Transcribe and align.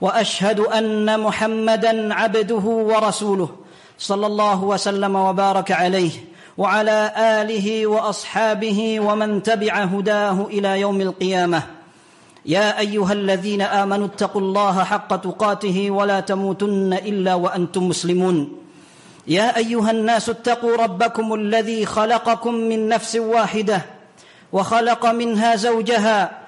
وأشهد 0.00 0.60
أن 0.60 1.20
محمدا 1.20 2.14
عبده 2.14 2.64
ورسوله 2.64 3.48
صلى 3.98 4.26
الله 4.26 4.64
وسلم 4.64 5.16
وبارك 5.16 5.72
عليه 5.72 6.10
وعلى 6.58 7.12
آله 7.16 7.86
وأصحابه 7.86 9.00
ومن 9.00 9.42
تبع 9.42 9.74
هداه 9.74 10.46
إلى 10.50 10.80
يوم 10.80 11.00
القيامة. 11.00 11.62
يا 12.46 12.78
أيها 12.78 13.12
الذين 13.12 13.62
آمنوا 13.62 14.06
اتقوا 14.06 14.40
الله 14.40 14.84
حق 14.84 15.16
تقاته 15.16 15.90
ولا 15.90 16.20
تموتن 16.20 16.92
إلا 16.92 17.34
وأنتم 17.34 17.88
مسلمون. 17.88 18.58
يا 19.26 19.56
أيها 19.56 19.90
الناس 19.90 20.28
اتقوا 20.28 20.76
ربكم 20.76 21.34
الذي 21.34 21.86
خلقكم 21.86 22.54
من 22.54 22.88
نفس 22.88 23.16
واحدة 23.16 23.82
وخلق 24.52 25.06
منها 25.06 25.56
زوجها 25.56 26.47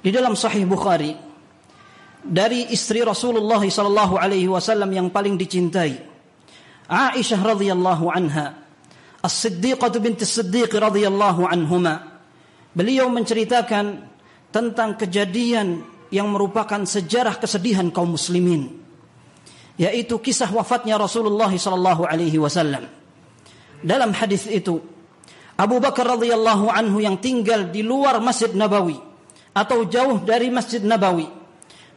Di 0.00 0.08
dalam 0.08 0.32
Sahih 0.32 0.64
Bukhari 0.64 1.12
dari 2.20 2.68
istri 2.72 3.04
Rasulullah 3.04 3.60
sallallahu 3.60 4.16
alaihi 4.16 4.48
wasallam 4.48 4.88
yang 4.92 5.08
paling 5.12 5.36
dicintai, 5.36 6.00
Aisyah 6.88 7.40
radhiyallahu 7.40 8.08
anha, 8.08 8.56
As-Siddiqah 9.20 9.92
binti 10.00 10.24
Siddiq 10.24 10.72
radhiyallahu 10.72 11.44
anhuma. 11.44 12.20
Beliau 12.72 13.12
menceritakan 13.12 14.08
tentang 14.48 14.96
kejadian 14.96 15.84
yang 16.10 16.32
merupakan 16.32 16.80
sejarah 16.82 17.38
kesedihan 17.38 17.92
kaum 17.92 18.16
muslimin 18.18 18.80
yaitu 19.80 20.20
kisah 20.20 20.52
wafatnya 20.52 21.00
Rasulullah 21.00 21.48
sallallahu 21.48 22.04
alaihi 22.04 22.36
wasallam. 22.36 22.84
Dalam 23.80 24.12
hadis 24.12 24.44
itu 24.44 24.76
Abu 25.56 25.80
Bakar 25.80 26.04
radhiyallahu 26.20 26.68
anhu 26.68 27.00
yang 27.00 27.16
tinggal 27.16 27.72
di 27.72 27.80
luar 27.80 28.20
Masjid 28.20 28.52
Nabawi 28.52 29.09
atau 29.54 29.86
jauh 29.86 30.22
dari 30.22 30.48
Masjid 30.48 30.82
Nabawi. 30.82 31.28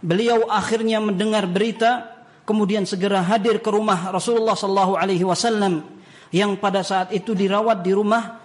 Beliau 0.04 0.52
akhirnya 0.52 1.00
mendengar 1.00 1.48
berita 1.48 2.12
kemudian 2.44 2.84
segera 2.84 3.24
hadir 3.24 3.64
ke 3.64 3.70
rumah 3.72 4.12
Rasulullah 4.12 4.58
sallallahu 4.58 5.00
alaihi 5.00 5.24
wasallam 5.24 5.86
yang 6.34 6.60
pada 6.60 6.84
saat 6.84 7.16
itu 7.16 7.32
dirawat 7.32 7.86
di 7.86 7.92
rumah 7.96 8.42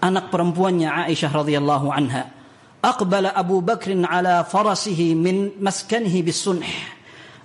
anak 0.00 0.32
perempuannya 0.32 1.10
Aisyah 1.10 1.30
radhiyallahu 1.30 1.86
anha. 1.92 2.32
Aqbala 2.80 3.34
Abu 3.34 3.60
Bakr 3.60 3.92
ala 4.06 4.46
farasihi 4.46 5.18
min 5.18 5.58
maskanihi 5.58 6.22
bisunh. 6.22 6.62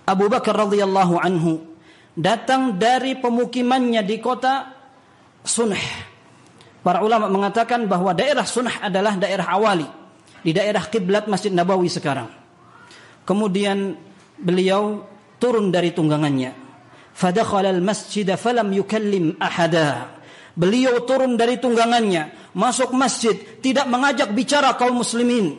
Abu 0.06 0.30
Bakar 0.30 0.54
radhiyallahu 0.68 1.18
anhu 1.18 1.72
datang 2.16 2.78
dari 2.78 3.16
pemukimannya 3.18 4.04
di 4.04 4.18
kota 4.20 4.68
Sunh 5.42 5.74
Para 6.82 7.06
ulama 7.06 7.30
mengatakan 7.30 7.86
bahwa 7.86 8.10
daerah 8.18 8.42
Sunnah 8.42 8.82
adalah 8.82 9.14
daerah 9.14 9.46
awali 9.54 10.01
di 10.42 10.52
daerah 10.54 10.86
kiblat 10.90 11.30
Masjid 11.30 11.54
Nabawi 11.54 11.90
sekarang. 11.90 12.30
Kemudian 13.26 13.96
beliau 14.38 15.06
turun 15.38 15.70
dari 15.70 15.94
tunggangannya. 15.94 16.58
Fadakhala 17.14 17.70
al-masjid 17.70 18.26
falam 18.38 18.74
yukallim 18.74 19.38
ahada. 19.38 20.18
Beliau 20.52 21.08
turun 21.08 21.40
dari 21.40 21.64
tunggangannya, 21.64 22.52
masuk 22.52 22.92
masjid, 22.92 23.34
tidak 23.64 23.88
mengajak 23.88 24.36
bicara 24.36 24.76
kaum 24.76 25.00
muslimin. 25.00 25.56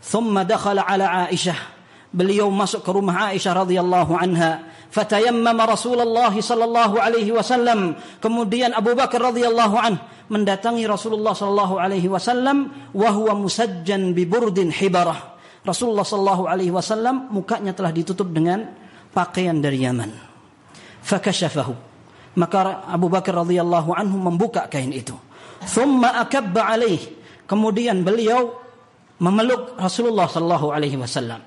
Thumma 0.00 0.48
dakhala 0.48 0.88
ala 0.88 1.28
Aisyah. 1.28 1.78
Beliau 2.10 2.48
masuk 2.48 2.80
ke 2.80 2.90
rumah 2.90 3.30
Aisyah 3.30 3.66
radhiyallahu 3.66 4.12
anha 4.16 4.69
fatayammama 4.90 5.64
Rasulullah 5.64 6.34
sallallahu 6.34 6.98
alaihi 6.98 7.30
wasallam. 7.32 7.96
Kemudian 8.18 8.74
Abu 8.74 8.92
Bakar 8.92 9.32
radhiyallahu 9.32 9.76
an 9.78 10.02
mendatangi 10.30 10.86
Rasulullah 10.86 11.34
sallallahu 11.34 11.78
alaihi 11.78 12.10
wasallam 12.10 12.70
wa 12.94 13.08
huwa 13.10 13.38
musajjan 13.38 14.12
bi 14.12 14.26
burdin 14.26 14.74
hibarah. 14.74 15.38
Rasulullah 15.62 16.06
sallallahu 16.06 16.44
alaihi 16.50 16.72
wasallam 16.74 17.30
mukanya 17.30 17.72
telah 17.72 17.94
ditutup 17.94 18.28
dengan 18.30 18.66
pakaian 19.14 19.56
dari 19.58 19.86
Yaman. 19.86 20.10
Fakashafahu. 21.00 21.74
Maka 22.38 22.86
Abu 22.86 23.10
Bakar 23.10 23.42
radhiyallahu 23.42 23.90
anhu 23.90 24.16
membuka 24.18 24.70
kain 24.70 24.94
itu. 24.94 25.14
Thumma 25.66 26.22
akabba 26.22 26.70
alaih. 26.70 27.02
Kemudian 27.44 28.06
beliau 28.06 28.54
memeluk 29.18 29.74
Rasulullah 29.76 30.30
sallallahu 30.30 30.70
alaihi 30.70 30.94
wasallam. 30.94 31.42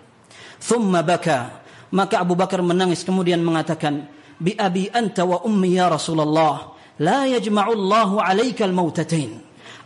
Thumma 0.60 1.02
baka 1.02 1.63
Maka 1.94 2.26
Abu 2.26 2.34
Bakar 2.34 2.66
menangis 2.66 3.06
kemudian 3.06 3.46
mengatakan, 3.46 4.10
"Bi 4.42 4.58
abi 4.58 4.90
anta 4.90 5.30
wa 5.30 5.46
ummi 5.46 5.78
ya 5.78 5.94
Rasulullah, 5.94 6.74
la 6.98 7.30
yajma'u 7.30 7.70
Allahu 7.70 8.18
'alaika 8.18 8.66
al-mautatain. 8.66 9.38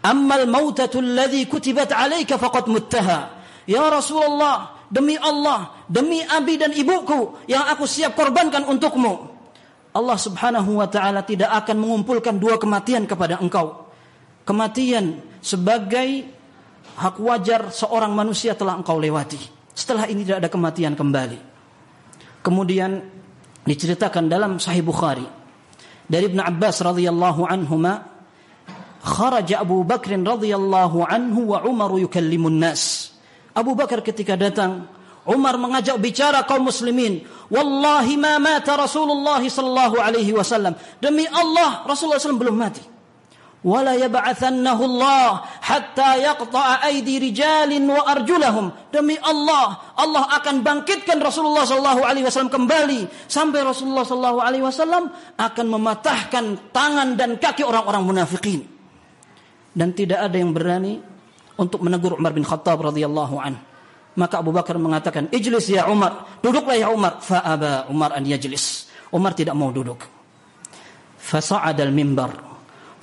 Amma 0.07 0.39
al-mautatu 0.39 1.03
alladhi 1.03 1.43
kutibat 1.51 1.91
'alaika 1.91 2.39
faqad 2.39 2.71
muttaha." 2.71 3.43
Ya 3.67 3.83
Rasulullah, 3.91 4.87
demi 4.87 5.19
Allah, 5.19 5.83
demi 5.91 6.23
abi 6.23 6.55
dan 6.55 6.71
ibuku 6.71 7.43
yang 7.51 7.67
aku 7.67 7.83
siap 7.83 8.15
korbankan 8.15 8.63
untukmu. 8.63 9.27
Allah 9.91 10.15
Subhanahu 10.15 10.79
wa 10.79 10.87
taala 10.87 11.27
tidak 11.27 11.51
akan 11.51 11.75
mengumpulkan 11.75 12.39
dua 12.39 12.55
kematian 12.55 13.03
kepada 13.03 13.43
engkau. 13.43 13.91
Kematian 14.47 15.19
sebagai 15.43 16.23
hak 16.95 17.19
wajar 17.19 17.67
seorang 17.67 18.15
manusia 18.15 18.55
telah 18.55 18.79
engkau 18.79 18.95
lewati. 18.95 19.41
Setelah 19.75 20.07
ini 20.07 20.23
tidak 20.23 20.47
ada 20.47 20.49
kematian 20.49 20.95
kembali. 20.95 21.46
Kemudian 22.47 23.03
diceritakan 23.67 24.31
dalam 24.31 24.55
Sahih 24.55 24.79
Bukhari 24.79 25.27
dari 26.07 26.31
Ibn 26.31 26.47
Abbas 26.47 26.79
radhiyallahu 26.79 27.43
anhuma 27.43 28.07
kharaja 29.03 29.67
Abu 29.67 29.83
Bakr 29.83 30.15
radhiyallahu 30.15 31.03
anhu 31.03 31.51
wa 31.51 31.67
Umar 31.67 31.91
yukallimun 31.99 32.55
nas. 32.55 33.11
Abu 33.51 33.75
Bakar 33.75 33.99
ketika 33.99 34.39
datang 34.39 34.87
Umar 35.27 35.59
mengajak 35.59 35.99
bicara 35.99 36.47
kaum 36.47 36.71
muslimin. 36.71 37.27
Wallahi 37.51 38.15
ma 38.15 38.39
mata 38.39 38.79
Rasulullah 38.79 39.43
sallallahu 39.43 39.99
alaihi 39.99 40.31
wasallam. 40.31 40.71
Demi 41.03 41.27
Allah 41.27 41.83
Rasulullah 41.83 42.15
SAW 42.15 42.39
belum 42.39 42.55
mati 42.55 42.79
wala 43.65 43.97
yab'athannahu 43.97 44.83
Allah 44.85 45.45
hatta 45.63 46.17
yaqta'a 46.21 46.85
aydi 46.85 47.17
rijalin 47.17 47.85
wa 47.89 48.05
arjulahum. 48.05 48.69
Demi 48.93 49.17
Allah 49.17 49.93
Allah 49.97 50.29
akan 50.41 50.61
bangkitkan 50.61 51.17
Rasulullah 51.17 51.65
sallallahu 51.65 52.05
alaihi 52.05 52.25
wasallam 52.25 52.53
kembali. 52.53 53.29
Sampai 53.29 53.65
Rasulullah 53.65 54.05
sallallahu 54.05 54.39
alaihi 54.41 54.65
wasallam 54.65 55.09
akan 55.37 55.65
mematahkan 55.65 56.73
tangan 56.73 57.17
dan 57.17 57.41
kaki 57.41 57.65
orang-orang 57.65 58.05
munafikin. 58.05 58.61
Dan 59.73 59.93
tidak 59.93 60.25
ada 60.25 60.37
yang 60.37 60.53
berani 60.53 60.97
untuk 61.57 61.85
menegur 61.85 62.17
Umar 62.17 62.33
bin 62.33 62.45
Khattab 62.45 62.81
radhiyallahu 62.81 63.37
an 63.37 63.55
maka 64.17 64.41
Abu 64.41 64.49
Bakar 64.49 64.81
mengatakan 64.81 65.29
ijlis 65.29 65.69
ya 65.69 65.85
Umar 65.85 66.41
duduklah 66.41 66.73
ya 66.73 66.89
Umar. 66.89 67.21
Fa'aba 67.21 67.85
Umar 67.93 68.17
an 68.17 68.25
yajlis. 68.25 68.89
Umar 69.13 69.37
tidak 69.37 69.53
mau 69.53 69.69
duduk. 69.69 70.01
Fa 71.21 71.37
saad 71.37 71.77
al 71.77 71.93
mimbar. 71.93 72.46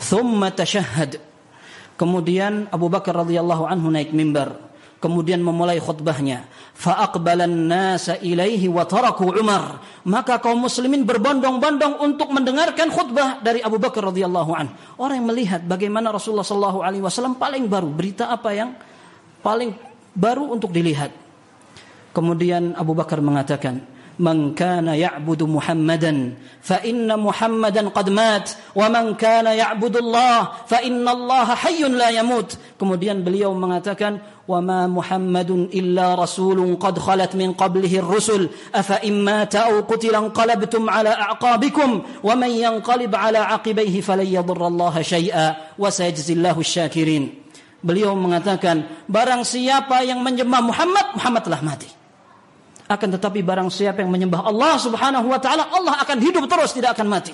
Thumma 0.05 0.53
tashahhad. 0.53 1.17
Kemudian 1.97 2.69
Abu 2.69 2.93
Bakar 2.93 3.17
radhiyallahu 3.25 3.65
anhu 3.65 3.89
naik 3.89 4.13
mimbar. 4.13 4.61
Kemudian 5.01 5.45
memulai 5.45 5.81
khutbahnya. 5.81 6.49
Fa'aqbalan 6.77 7.69
nasa 7.69 8.17
ilaihi 8.21 8.73
wa 8.73 8.89
taraku 8.89 9.37
Umar. 9.37 9.81
Maka 10.09 10.41
kaum 10.41 10.65
muslimin 10.65 11.05
berbondong-bondong 11.05 12.01
untuk 12.01 12.33
mendengarkan 12.33 12.89
khutbah 12.89 13.41
dari 13.45 13.61
Abu 13.61 13.77
Bakar 13.77 14.09
radhiyallahu 14.09 14.53
anhu. 14.57 14.73
Orang 14.97 15.21
yang 15.21 15.29
melihat 15.29 15.61
bagaimana 15.65 16.09
Rasulullah 16.09 16.45
sallallahu 16.45 16.81
alaihi 16.81 17.05
wasallam 17.05 17.37
paling 17.37 17.69
baru. 17.69 17.89
Berita 17.93 18.33
apa 18.33 18.57
yang 18.57 18.73
paling 19.45 19.77
baru 20.17 20.57
untuk 20.57 20.73
dilihat. 20.73 21.13
Kemudian 22.17 22.73
Abu 22.73 22.97
Bakar 22.97 23.21
mengatakan, 23.21 23.94
من 24.19 24.55
كان 24.55 24.87
يعبد 24.87 25.43
محمدا 25.43 26.15
فإن 26.63 27.09
محمدا 27.19 27.83
قد 27.89 28.07
مات 28.11 28.51
ومن 28.75 29.15
كان 29.15 29.47
يعبد 29.47 29.97
الله 29.97 30.39
فإن 30.67 31.09
الله 31.09 31.47
حي 31.55 31.83
لا 31.91 32.09
يموت. 32.15 32.79
kemudian 32.79 33.27
beliau 33.27 33.55
mengatakan 33.55 34.23
وما 34.45 34.87
محمد 34.93 35.73
إلا 35.73 36.21
رسول 36.21 36.77
قد 36.77 37.01
خلت 37.01 37.33
من 37.33 37.57
قبله 37.57 37.99
الرسل. 37.99 38.49
أفإن 38.77 39.25
مات 39.25 39.57
أو 39.57 39.89
قتل 39.89 40.15
انقلبتم 40.15 40.83
على 40.91 41.09
أعقابكم 41.09 41.91
ومن 42.21 42.51
ينقلب 42.51 43.13
على 43.15 43.39
عقبيه 43.39 44.01
فلن 44.05 44.29
يضر 44.29 44.61
الله 44.67 44.95
شيئا. 45.03 45.47
وسيجزي 45.81 46.33
الله 46.33 46.57
الشاكرين. 46.61 47.25
beliau 47.85 48.17
mengatakan 48.17 49.05
barang 49.05 49.45
siapa 49.45 50.01
yang 50.05 50.25
menyembah 50.25 50.61
Muhammad 50.65 51.07
Muhammadlah 51.17 51.61
mati. 51.61 52.04
Akan 52.85 53.09
tetapi 53.09 53.41
barang 53.41 53.73
siapa 53.73 54.05
yang 54.05 54.13
menyembah 54.13 54.45
Allah 54.45 54.77
Subhanahu 54.77 55.33
wa 55.33 55.41
taala, 55.41 55.73
Allah 55.73 55.97
akan 56.05 56.19
hidup 56.21 56.45
terus, 56.45 56.77
tidak 56.77 56.97
akan 57.01 57.09
mati. 57.09 57.33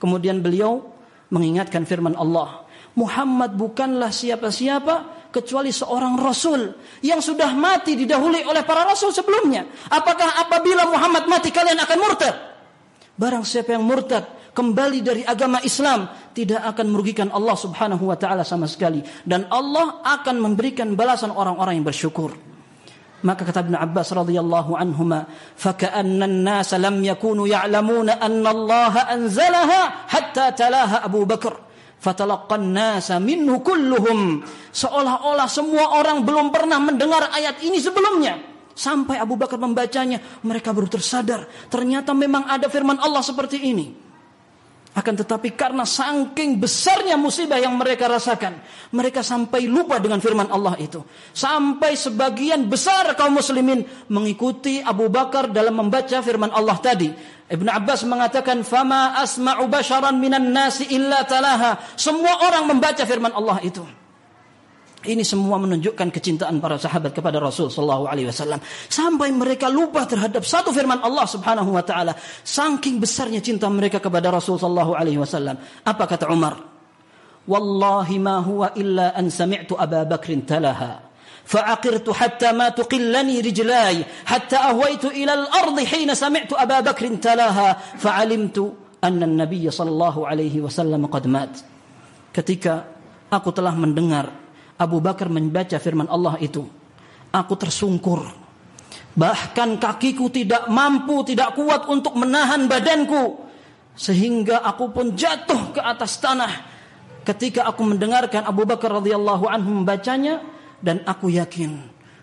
Kemudian 0.00 0.40
beliau 0.40 0.80
mengingatkan 1.28 1.84
firman 1.84 2.16
Allah, 2.16 2.64
Muhammad 2.96 3.52
bukanlah 3.52 4.08
siapa-siapa 4.08 5.28
kecuali 5.28 5.68
seorang 5.68 6.16
rasul 6.16 6.72
yang 7.04 7.20
sudah 7.20 7.52
mati 7.52 8.00
didahului 8.00 8.48
oleh 8.48 8.64
para 8.64 8.88
rasul 8.88 9.12
sebelumnya. 9.12 9.68
Apakah 9.92 10.40
apabila 10.40 10.88
Muhammad 10.88 11.28
mati 11.28 11.52
kalian 11.52 11.76
akan 11.84 11.98
murtad? 12.00 12.34
Barang 13.18 13.44
siapa 13.44 13.76
yang 13.76 13.84
murtad, 13.84 14.24
kembali 14.56 14.98
dari 15.04 15.22
agama 15.22 15.60
Islam 15.60 16.08
tidak 16.32 16.64
akan 16.64 16.86
merugikan 16.88 17.28
Allah 17.28 17.54
Subhanahu 17.54 18.08
wa 18.08 18.16
taala 18.16 18.42
sama 18.42 18.64
sekali 18.64 19.04
dan 19.28 19.44
Allah 19.52 20.00
akan 20.02 20.40
memberikan 20.40 20.96
balasan 20.96 21.30
orang-orang 21.30 21.78
yang 21.78 21.86
bersyukur. 21.86 22.34
Maka 23.18 23.42
kata 23.42 23.66
Ibn 23.66 23.74
Abbas 23.74 24.14
radhiyallahu 24.14 24.78
anhuma, 24.78 25.26
"Faka'anna 25.58 26.22
an-nas 26.22 26.70
lam 26.78 27.02
yakunu 27.02 27.50
ya'lamuna 27.50 28.22
anna 28.22 28.54
Allah 28.54 28.94
anzalaha 29.10 30.06
hatta 30.06 30.54
talaha 30.54 31.02
Abu 31.02 31.26
Bakar." 31.26 31.66
Fatalaqqan 31.98 32.70
nasa 32.70 33.18
minhu 33.18 33.58
kulluhum. 33.58 34.46
Seolah-olah 34.70 35.50
semua 35.50 35.98
orang 35.98 36.22
belum 36.22 36.54
pernah 36.54 36.78
mendengar 36.78 37.26
ayat 37.34 37.58
ini 37.66 37.82
sebelumnya. 37.82 38.38
Sampai 38.78 39.18
Abu 39.18 39.34
Bakar 39.34 39.58
membacanya, 39.58 40.22
mereka 40.46 40.70
baru 40.70 40.86
tersadar. 40.86 41.50
Ternyata 41.66 42.14
memang 42.14 42.46
ada 42.46 42.70
firman 42.70 43.02
Allah 43.02 43.26
seperti 43.26 43.58
ini. 43.58 44.07
Akan 44.98 45.14
tetapi 45.14 45.54
karena 45.54 45.86
saking 45.86 46.58
besarnya 46.58 47.14
musibah 47.14 47.54
yang 47.54 47.78
mereka 47.78 48.10
rasakan, 48.10 48.58
mereka 48.90 49.22
sampai 49.22 49.70
lupa 49.70 50.02
dengan 50.02 50.18
firman 50.18 50.50
Allah 50.50 50.74
itu. 50.74 51.06
Sampai 51.30 51.94
sebagian 51.94 52.66
besar 52.66 53.14
kaum 53.14 53.38
muslimin 53.38 53.86
mengikuti 54.10 54.82
Abu 54.82 55.06
Bakar 55.06 55.54
dalam 55.54 55.78
membaca 55.78 56.18
firman 56.18 56.50
Allah 56.50 56.74
tadi. 56.82 57.14
Ibn 57.46 57.68
Abbas 57.78 58.02
mengatakan, 58.10 58.66
"Fama 58.66 59.14
asma'u 59.22 59.70
basharan 59.70 60.18
minan 60.18 60.50
nasi 60.50 60.90
illa 60.90 61.22
talaha." 61.22 61.78
Semua 61.94 62.50
orang 62.50 62.66
membaca 62.66 63.06
firman 63.06 63.30
Allah 63.38 63.62
itu. 63.62 63.86
Ini 65.03 65.19
semua 65.27 65.59
menunjukkan 65.59 66.15
kecintaan 66.15 66.63
para 66.63 66.79
sahabat 66.79 67.11
kepada 67.11 67.35
Rasul 67.35 67.67
sallallahu 67.67 68.07
alaihi 68.07 68.31
wasallam 68.31 68.63
sampai 68.87 69.35
mereka 69.35 69.67
lupa 69.67 70.07
terhadap 70.07 70.47
satu 70.47 70.71
firman 70.71 71.03
Allah 71.03 71.27
Subhanahu 71.27 71.75
wa 71.75 71.83
taala. 71.83 72.15
Saking 72.39 73.03
besarnya 73.03 73.43
cinta 73.43 73.67
mereka 73.67 73.99
kepada 73.99 74.31
Rasul 74.31 74.55
sallallahu 74.55 74.95
alaihi 74.95 75.19
wasallam. 75.19 75.59
Apa 75.83 76.07
kata 76.07 76.31
Umar? 76.31 76.55
Wallahi 77.43 78.15
ma 78.15 78.39
huwa 78.39 78.71
illa 78.79 79.11
an 79.11 79.27
sami'tu 79.27 79.75
Abu 79.75 79.99
Bakr 80.07 80.39
talaha. 80.47 81.13
فعقرت 81.43 82.07
حتى 82.09 82.55
ما 82.55 82.71
تقلني 82.71 83.43
رجلاي 83.43 84.05
حتى 84.25 84.55
أهويت 84.55 85.05
إلى 85.05 85.33
الأرض 85.33 85.75
حين 85.83 86.15
سمعت 86.15 86.55
أبا 86.55 86.79
بكر 86.79 87.19
تلاها 87.19 87.99
فعلمت 87.99 88.57
أن 89.03 89.23
النبي 89.23 89.67
صلى 89.67 89.91
الله 89.91 90.15
عليه 90.27 90.55
وسلم 90.63 91.03
قد 91.11 91.27
مات 91.27 91.53
ketika 92.31 92.87
aku 93.27 93.51
telah 93.51 93.75
mendengar 93.75 94.31
Abu 94.78 95.02
Bakar 95.02 95.26
membaca 95.26 95.74
firman 95.82 96.06
Allah 96.06 96.38
itu. 96.38 96.62
Aku 97.34 97.54
tersungkur. 97.58 98.24
Bahkan 99.18 99.82
kakiku 99.82 100.30
tidak 100.30 100.70
mampu, 100.70 101.26
tidak 101.26 101.58
kuat 101.58 101.90
untuk 101.90 102.14
menahan 102.14 102.70
badanku. 102.70 103.42
Sehingga 103.98 104.62
aku 104.62 104.94
pun 104.94 105.18
jatuh 105.18 105.74
ke 105.74 105.82
atas 105.82 106.22
tanah. 106.22 106.78
Ketika 107.26 107.66
aku 107.66 107.82
mendengarkan 107.82 108.46
Abu 108.46 108.62
Bakar 108.62 109.02
radhiyallahu 109.02 109.50
anhu 109.50 109.82
membacanya. 109.82 110.40
Dan 110.78 111.02
aku 111.02 111.26
yakin 111.26 111.74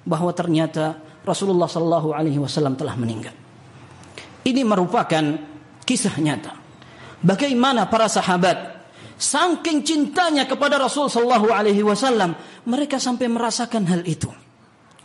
bahwa 0.08 0.32
ternyata 0.32 0.96
Rasulullah 1.28 1.68
sallallahu 1.68 2.16
alaihi 2.16 2.40
wasallam 2.40 2.80
telah 2.80 2.96
meninggal. 2.96 3.36
Ini 4.48 4.64
merupakan 4.64 5.36
kisah 5.84 6.16
nyata. 6.24 6.56
Bagaimana 7.20 7.90
para 7.90 8.08
sahabat 8.08 8.75
Saking 9.16 9.88
cintanya 9.88 10.44
kepada 10.44 10.76
Rasul 10.76 11.08
sallallahu 11.08 11.48
alaihi 11.48 11.80
wasallam, 11.88 12.36
mereka 12.68 13.00
sampai 13.00 13.32
merasakan 13.32 13.88
hal 13.88 14.04
itu. 14.04 14.28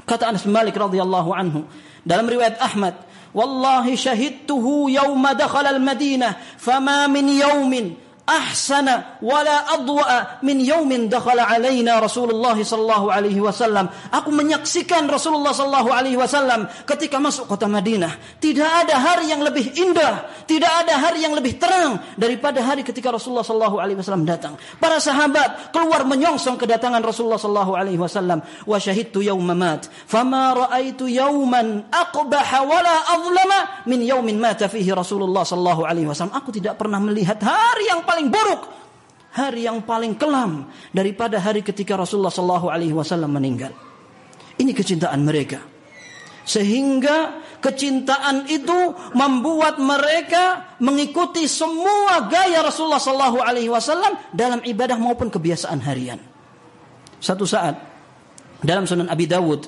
Kata 0.02 0.34
Anas 0.34 0.42
bin 0.42 0.50
Malik 0.50 0.74
radhiyallahu 0.74 1.30
anhu 1.30 1.62
dalam 2.02 2.26
riwayat 2.26 2.58
Ahmad, 2.58 2.98
"Wallahi 3.30 3.94
syahidtuhu 3.94 4.90
yauma 4.90 5.38
dakhala 5.38 5.70
al-Madinah, 5.70 6.58
fama 6.58 7.06
min 7.06 7.30
yaumin 7.38 7.94
ahsana 8.30 9.18
wala 9.18 9.66
adwa 9.74 10.38
min 10.46 10.62
yaumin 10.62 11.10
dakhala 11.10 11.50
alaina 11.50 11.98
Rasulullah 11.98 12.54
sallallahu 12.54 13.10
alaihi 13.10 13.42
wasallam. 13.42 13.90
Aku 14.14 14.30
menyaksikan 14.30 15.10
Rasulullah 15.10 15.50
sallallahu 15.50 15.90
alaihi 15.90 16.14
wasallam 16.14 16.70
ketika 16.86 17.18
masuk 17.18 17.50
kota 17.50 17.66
Madinah. 17.66 18.38
Tidak 18.38 18.70
ada 18.86 18.94
hari 19.02 19.34
yang 19.34 19.42
lebih 19.42 19.74
indah, 19.74 20.30
tidak 20.46 20.70
ada 20.86 20.94
hari 21.00 21.26
yang 21.26 21.34
lebih 21.34 21.58
terang 21.58 21.98
daripada 22.14 22.62
hari 22.62 22.86
ketika 22.86 23.10
Rasulullah 23.10 23.42
sallallahu 23.42 23.82
alaihi 23.82 23.98
wasallam 23.98 24.22
datang. 24.22 24.54
Para 24.78 25.02
sahabat 25.02 25.74
keluar 25.74 26.06
menyongsong 26.06 26.60
kedatangan 26.60 27.02
Rasulullah 27.02 27.40
sallallahu 27.40 27.72
alaihi 27.74 27.98
wasallam. 27.98 28.44
Wa 28.68 28.76
syahidtu 28.76 29.24
yauma 29.24 29.56
mat, 29.56 29.88
fama 30.06 30.52
raaitu 30.52 31.08
yauman 31.08 31.88
aqbaha 31.88 32.58
wala 32.62 32.94
azlama 33.16 33.58
min 33.88 34.04
yaumin 34.04 34.36
mata 34.36 34.68
fihi 34.68 34.92
Rasulullah 34.92 35.42
sallallahu 35.42 35.88
alaihi 35.88 36.04
wasallam. 36.04 36.36
Aku 36.36 36.52
tidak 36.52 36.76
pernah 36.76 37.00
melihat 37.00 37.40
hari 37.40 37.88
yang 37.88 38.04
paling 38.04 38.19
paling 38.20 38.28
buruk, 38.36 38.62
hari 39.32 39.64
yang 39.64 39.80
paling 39.80 40.12
kelam 40.20 40.68
daripada 40.92 41.40
hari 41.40 41.64
ketika 41.64 41.96
Rasulullah 41.96 42.28
Shallallahu 42.28 42.68
Alaihi 42.68 42.92
Wasallam 42.92 43.32
meninggal. 43.32 43.72
Ini 44.60 44.76
kecintaan 44.76 45.24
mereka, 45.24 45.64
sehingga 46.44 47.40
kecintaan 47.64 48.44
itu 48.52 48.92
membuat 49.16 49.80
mereka 49.80 50.76
mengikuti 50.84 51.48
semua 51.48 52.28
gaya 52.28 52.60
Rasulullah 52.60 53.00
Shallallahu 53.00 53.40
Alaihi 53.40 53.72
Wasallam 53.72 54.20
dalam 54.36 54.60
ibadah 54.60 55.00
maupun 55.00 55.32
kebiasaan 55.32 55.80
harian. 55.80 56.20
Satu 57.24 57.48
saat 57.48 57.80
dalam 58.60 58.84
Sunan 58.84 59.08
Abi 59.08 59.24
Dawud 59.24 59.64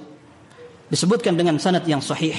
disebutkan 0.92 1.40
dengan 1.40 1.56
sanad 1.56 1.88
yang 1.88 2.04
sahih 2.04 2.36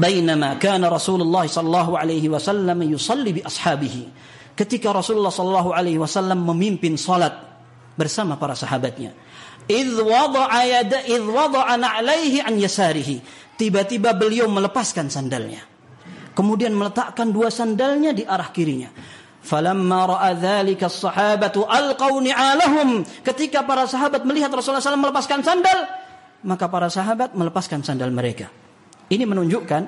bainama 0.00 0.56
kana 0.56 0.88
Rasulullah 0.88 1.44
sallallahu 1.44 1.92
alaihi 2.00 2.32
wasallam 2.32 2.80
yusalli 2.88 3.36
bi 3.36 3.40
ashabihi. 3.44 4.08
Ketika 4.56 4.96
Rasulullah 4.96 5.32
sallallahu 5.32 5.76
alaihi 5.76 6.00
wasallam 6.00 6.40
memimpin 6.48 6.96
salat 6.96 7.36
bersama 8.00 8.40
para 8.40 8.56
sahabatnya. 8.56 9.12
Idh 9.68 10.00
wada'a 10.00 10.60
yada 10.66 11.04
idh 11.04 11.28
wada'a 11.28 11.76
na'laihi 11.76 12.40
an 12.40 12.56
yasarihi. 12.56 13.20
Tiba-tiba 13.60 14.16
beliau 14.16 14.48
melepaskan 14.48 15.12
sandalnya. 15.12 15.60
Kemudian 16.32 16.72
meletakkan 16.72 17.28
dua 17.28 17.52
sandalnya 17.52 18.16
di 18.16 18.24
arah 18.24 18.48
kirinya. 18.50 18.88
Falamma 19.40 20.16
ra'a 20.16 20.30
dzalika 20.36 20.88
as-sahabatu 20.88 21.64
alqaw 21.68 22.12
ni'alahum. 22.20 23.04
Ketika 23.24 23.64
para 23.64 23.84
sahabat 23.88 24.24
melihat 24.24 24.52
Rasulullah 24.52 24.84
SAW 24.84 25.00
melepaskan 25.00 25.40
sandal, 25.40 25.78
maka 26.44 26.68
para 26.68 26.88
sahabat 26.92 27.36
melepaskan 27.36 27.80
sandal 27.84 28.12
mereka. 28.12 28.59
Ini 29.10 29.26
menunjukkan 29.26 29.82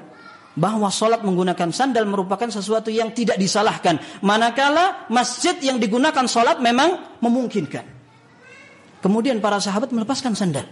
bahwa 0.59 0.91
sholat 0.93 1.25
menggunakan 1.25 1.73
sandal 1.73 2.05
merupakan 2.05 2.51
sesuatu 2.51 2.93
yang 2.93 3.15
tidak 3.17 3.41
disalahkan. 3.41 3.97
Manakala 4.21 5.09
masjid 5.09 5.57
yang 5.63 5.81
digunakan 5.81 6.27
sholat 6.29 6.61
memang 6.61 7.19
memungkinkan. 7.25 7.87
Kemudian 9.01 9.41
para 9.41 9.59
sahabat 9.59 9.91
melepaskan 9.91 10.37
sandal. 10.37 10.67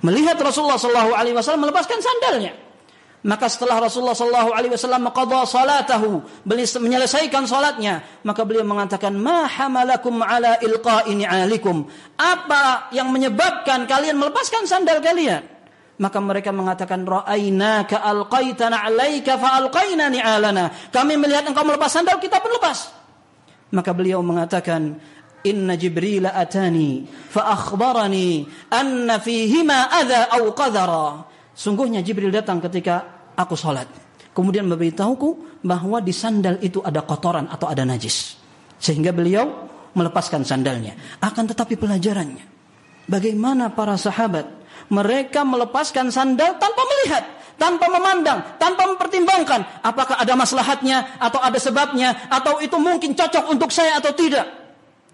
Melihat 0.00 0.36
Rasulullah 0.40 0.80
Shallallahu 0.80 1.12
Alaihi 1.12 1.36
Wasallam 1.36 1.68
melepaskan 1.68 2.00
sandalnya. 2.00 2.56
Maka 3.20 3.52
setelah 3.52 3.84
Rasulullah 3.84 4.16
Shallallahu 4.16 4.56
Alaihi 4.56 4.72
Wasallam 4.72 5.12
qadha 5.12 5.44
salatahu, 5.44 6.24
menyelesaikan 6.80 7.44
salatnya, 7.44 8.00
maka 8.24 8.48
beliau 8.48 8.64
mengatakan, 8.64 9.12
"Ma 9.12 9.44
hamalakum 9.44 10.24
ala 10.24 10.56
ilqa'i 10.56 11.20
ni'alikum?" 11.20 11.84
Apa 12.16 12.88
yang 12.96 13.12
menyebabkan 13.12 13.84
kalian 13.84 14.16
melepaskan 14.16 14.64
sandal 14.64 15.04
kalian? 15.04 15.59
Maka 16.00 16.16
mereka 16.16 16.48
mengatakan 16.48 17.04
ra'ainaka 17.04 18.00
alqaitana 18.00 18.88
'alaika 18.88 19.36
fa 19.36 19.60
alqaina 19.60 20.08
ni'alana. 20.08 20.88
Kami 20.88 21.20
melihat 21.20 21.44
engkau 21.44 21.62
melepas 21.68 21.92
sandal, 21.92 22.16
kita 22.16 22.40
pun 22.40 22.56
lepas. 22.56 22.88
Maka 23.76 23.92
beliau 23.92 24.24
mengatakan, 24.24 24.96
Inna 25.40 25.76
Jibril 25.76 26.28
atani 26.28 27.08
fa 27.08 27.52
akhbarani 27.56 28.44
anna 28.68 29.16
fihima 29.20 29.88
adha 29.88 30.28
aw 30.28 30.44
qadara. 30.52 31.08
Sungguhnya 31.56 32.04
Jibril 32.04 32.32
datang 32.32 32.60
ketika 32.60 33.28
aku 33.36 33.56
sholat. 33.56 33.88
Kemudian 34.36 34.68
memberitahuku 34.68 35.60
bahwa 35.64 36.00
di 36.04 36.12
sandal 36.12 36.60
itu 36.60 36.84
ada 36.84 37.04
kotoran 37.04 37.48
atau 37.48 37.68
ada 37.68 37.84
najis. 37.88 38.36
Sehingga 38.80 39.12
beliau 39.16 39.68
melepaskan 39.96 40.44
sandalnya. 40.44 40.96
Akan 41.20 41.48
tetapi 41.48 41.76
pelajarannya. 41.76 42.44
Bagaimana 43.08 43.72
para 43.72 43.96
sahabat. 43.96 44.59
Mereka 44.90 45.46
melepaskan 45.46 46.10
sandal 46.10 46.58
tanpa 46.58 46.82
melihat. 46.82 47.24
Tanpa 47.54 47.86
memandang. 47.86 48.58
Tanpa 48.58 48.90
mempertimbangkan. 48.90 49.86
Apakah 49.86 50.18
ada 50.18 50.34
maslahatnya. 50.34 51.22
Atau 51.22 51.38
ada 51.38 51.58
sebabnya. 51.62 52.26
Atau 52.26 52.58
itu 52.58 52.74
mungkin 52.76 53.14
cocok 53.14 53.48
untuk 53.48 53.70
saya 53.70 54.02
atau 54.02 54.10
tidak. 54.12 54.60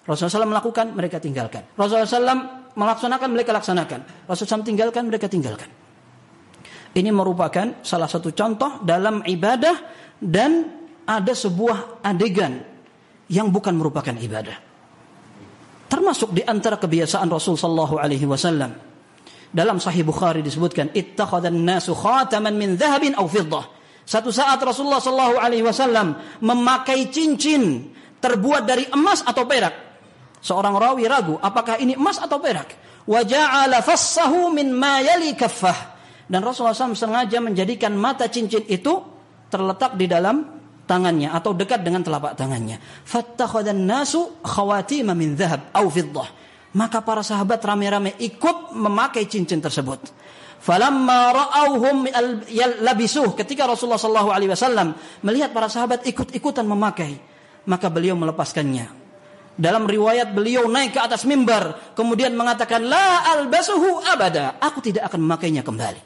Rasulullah 0.07 0.47
SAW 0.47 0.55
melakukan, 0.55 0.87
mereka 0.95 1.19
tinggalkan. 1.19 1.67
Rasulullah 1.75 2.07
SAW 2.07 2.73
melaksanakan, 2.79 3.29
mereka 3.35 3.51
laksanakan. 3.51 4.31
Rasulullah 4.31 4.63
SAW 4.63 4.67
tinggalkan, 4.67 5.03
mereka 5.11 5.27
tinggalkan. 5.27 5.69
Ini 6.97 7.13
merupakan 7.13 7.85
salah 7.85 8.09
satu 8.09 8.33
contoh 8.33 8.81
dalam 8.81 9.21
ibadah 9.29 9.77
dan 10.17 10.65
ada 11.05 11.33
sebuah 11.37 12.01
adegan 12.01 12.57
yang 13.29 13.53
bukan 13.53 13.77
merupakan 13.77 14.17
ibadah. 14.17 14.57
Termasuk 15.87 16.33
di 16.33 16.43
antara 16.43 16.81
kebiasaan 16.81 17.29
Rasul 17.29 17.55
sallallahu 17.55 18.01
alaihi 18.01 18.25
wasallam. 18.25 18.96
Dalam 19.51 19.79
Sahih 19.79 20.03
Bukhari 20.03 20.43
disebutkan 20.43 20.91
ittakhadhan 20.93 21.55
nasu 21.55 21.95
khataman 21.95 22.55
min 22.55 22.75
dhahabin 22.75 23.15
aw 23.15 23.27
fiddah. 23.27 23.65
Satu 24.07 24.31
saat 24.31 24.63
Rasulullah 24.63 25.03
sallallahu 25.03 25.37
alaihi 25.43 25.67
wasallam 25.67 26.15
memakai 26.43 27.11
cincin 27.11 27.91
terbuat 28.23 28.63
dari 28.67 28.87
emas 28.95 29.27
atau 29.27 29.47
perak. 29.47 29.75
Seorang 30.39 30.79
rawi 30.79 31.11
ragu 31.11 31.35
apakah 31.43 31.79
ini 31.83 31.99
emas 31.99 32.23
atau 32.23 32.39
perak. 32.39 32.71
Wa 33.07 33.23
ja'ala 33.23 33.83
fassahu 33.83 34.51
min 34.55 34.71
ma 34.75 35.03
yali 35.03 35.35
kaffah 35.35 35.97
dan 36.27 36.43
Rasulullah 36.43 36.75
SAW 36.75 36.99
sengaja 36.99 37.39
menjadikan 37.39 37.95
mata 37.95 38.27
cincin 38.27 38.67
itu 38.67 38.99
terletak 39.47 39.95
di 39.95 40.11
dalam 40.11 40.43
tangannya 40.83 41.31
atau 41.31 41.55
dekat 41.55 41.87
dengan 41.87 42.03
telapak 42.03 42.35
tangannya. 42.35 42.83
Fattakhadhan 42.83 43.87
nasu 43.87 44.43
khawatima 44.43 45.15
min 45.15 45.39
dhahab 45.39 45.71
au 45.71 45.87
fiddah. 45.87 46.27
Maka 46.77 47.01
para 47.01 47.25
sahabat 47.25 47.65
rame-rame 47.65 48.21
ikut 48.21 48.77
memakai 48.77 49.25
cincin 49.25 49.65
tersebut. 49.65 50.13
Falamma 50.61 51.33
ra'auhum 51.33 52.05
labisuh 52.85 53.33
ketika 53.33 53.65
Rasulullah 53.65 54.01
sallallahu 54.01 54.31
alaihi 54.35 54.51
wasallam 54.53 54.93
melihat 55.25 55.57
para 55.57 55.73
sahabat 55.73 56.05
ikut-ikutan 56.05 56.69
memakai, 56.69 57.17
maka 57.65 57.89
beliau 57.89 58.13
melepaskannya. 58.19 59.09
Dalam 59.57 59.89
riwayat 59.89 60.37
beliau 60.37 60.69
naik 60.69 60.93
ke 60.93 61.01
atas 61.01 61.25
mimbar 61.25 61.97
kemudian 61.97 62.37
mengatakan 62.37 62.85
la 62.85 63.25
albasuhu 63.41 64.05
abada, 64.05 64.61
aku 64.61 64.85
tidak 64.85 65.09
akan 65.09 65.25
memakainya 65.25 65.65
kembali. 65.65 66.03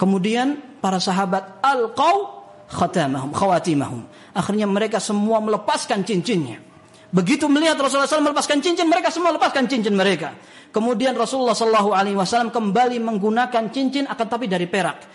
Kemudian 0.00 0.80
para 0.80 0.96
sahabat 0.96 1.60
alqau 1.60 2.40
khatamahum, 2.72 3.36
khawatimahum. 3.36 4.00
Akhirnya 4.32 4.64
mereka 4.64 4.96
semua 5.02 5.42
melepaskan 5.44 6.06
cincinnya. 6.06 6.67
Begitu 7.08 7.48
melihat 7.48 7.80
Rasulullah 7.80 8.08
SAW 8.08 8.32
melepaskan 8.32 8.60
cincin, 8.60 8.84
mereka 8.84 9.08
semua 9.08 9.32
lepaskan 9.32 9.64
cincin 9.64 9.96
mereka. 9.96 10.36
Kemudian 10.68 11.16
Rasulullah 11.16 11.56
SAW 11.56 12.52
kembali 12.52 13.00
menggunakan 13.00 13.72
cincin 13.72 14.04
akan 14.04 14.26
tapi 14.28 14.44
dari 14.44 14.68
perak. 14.68 15.08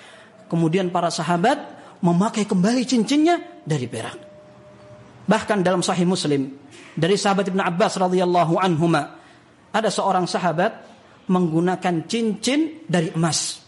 Kemudian 0.50 0.90
para 0.90 1.14
sahabat 1.14 1.58
memakai 2.02 2.50
kembali 2.50 2.82
cincinnya 2.84 3.62
dari 3.62 3.86
perak. 3.86 4.18
Bahkan 5.24 5.62
dalam 5.62 5.86
Sahih 5.86 6.10
Muslim 6.10 6.50
dari 6.98 7.16
sahabat 7.16 7.48
Ibn 7.48 7.62
Abbas 7.64 7.96
radhiyallahu 7.96 8.60
anhuma 8.60 9.18
ada 9.74 9.90
seorang 9.90 10.28
sahabat 10.28 10.72
menggunakan 11.30 12.06
cincin 12.10 12.84
dari 12.86 13.14
emas. 13.16 13.64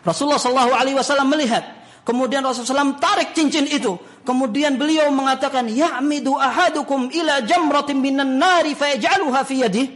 Rasulullah 0.00 0.40
Shallallahu 0.40 0.72
Alaihi 0.72 0.96
Wasallam 0.96 1.28
melihat. 1.28 1.64
Kemudian 2.00 2.40
Rasulullah 2.40 2.86
SAW 2.88 2.96
tarik 2.96 3.36
cincin 3.36 3.68
itu. 3.68 3.92
Kemudian 4.20 4.76
beliau 4.76 5.08
mengatakan, 5.08 5.64
Ya'midu 5.64 6.36
ahadukum 6.36 7.08
ila 7.08 7.40
jamratin 7.40 7.98
minan 7.98 8.36
nari 8.36 8.76
fayaj'aluha 8.76 9.40
fi 9.48 9.54
yadih. 9.64 9.88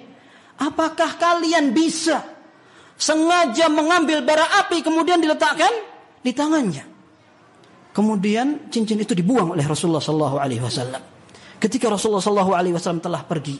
Apakah 0.58 1.20
kalian 1.20 1.74
bisa 1.74 2.24
sengaja 2.96 3.68
mengambil 3.68 4.22
bara 4.24 4.46
api 4.64 4.80
kemudian 4.80 5.20
diletakkan 5.20 5.70
di 6.24 6.32
tangannya? 6.32 6.84
Kemudian 7.94 8.72
cincin 8.72 8.98
itu 8.98 9.14
dibuang 9.14 9.54
oleh 9.54 9.62
Rasulullah 9.62 10.02
Shallallahu 10.02 10.36
Alaihi 10.40 10.62
Wasallam. 10.62 11.02
Ketika 11.62 11.86
Rasulullah 11.92 12.24
Shallallahu 12.24 12.52
Alaihi 12.56 12.74
Wasallam 12.74 13.04
telah 13.04 13.22
pergi, 13.22 13.54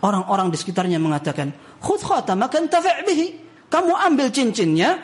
orang-orang 0.00 0.48
di 0.48 0.56
sekitarnya 0.56 0.96
mengatakan, 0.96 1.52
"Khudh 1.82 2.00
khatamaka 2.00 2.62
bihi." 3.04 3.44
Kamu 3.66 3.98
ambil 3.98 4.30
cincinnya, 4.30 4.94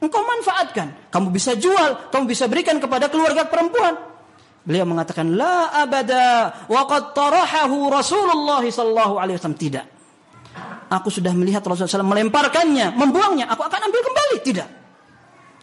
Engkau 0.00 0.24
manfaatkan. 0.24 1.12
Kamu 1.12 1.28
bisa 1.28 1.52
jual, 1.60 2.08
kamu 2.08 2.24
bisa 2.24 2.48
berikan 2.48 2.80
kepada 2.80 3.12
keluarga 3.12 3.44
perempuan. 3.44 4.09
Beliau 4.60 4.84
mengatakan 4.84 5.32
la 5.34 5.72
abada 5.72 6.66
wa 6.68 6.82
qad 6.84 7.16
tarahahu 7.16 7.88
Rasulullah 7.88 8.60
sallallahu 8.60 9.14
alaihi 9.16 9.36
wasallam 9.40 9.58
tidak. 9.58 9.86
Aku 10.90 11.06
sudah 11.06 11.30
melihat 11.30 11.62
Rasulullah 11.62 12.02
SAW 12.02 12.10
melemparkannya, 12.10 12.98
membuangnya. 12.98 13.46
Aku 13.54 13.62
akan 13.62 13.78
ambil 13.78 14.02
kembali. 14.02 14.36
Tidak. 14.42 14.68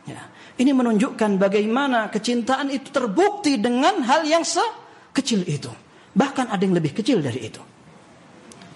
Ya. 0.07 0.23
Ini 0.55 0.71
menunjukkan 0.71 1.35
bagaimana 1.35 2.07
kecintaan 2.07 2.71
itu 2.71 2.95
terbukti 2.95 3.59
dengan 3.59 4.07
hal 4.07 4.23
yang 4.23 4.47
sekecil 4.47 5.43
itu. 5.43 5.67
Bahkan 6.15 6.47
ada 6.47 6.63
yang 6.63 6.79
lebih 6.79 6.95
kecil 6.95 7.19
dari 7.19 7.43
itu. 7.43 7.59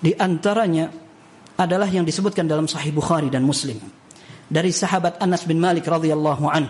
Di 0.03 0.11
antaranya 0.19 0.91
adalah 1.55 1.87
yang 1.87 2.03
disebutkan 2.03 2.51
dalam 2.51 2.67
Sahih 2.67 2.91
Bukhari 2.91 3.31
dan 3.31 3.47
Muslim 3.47 3.79
dari 4.51 4.75
sahabat 4.75 5.23
Anas 5.23 5.47
bin 5.47 5.55
Malik 5.55 5.87
radhiyallahu 5.87 6.45
an. 6.51 6.67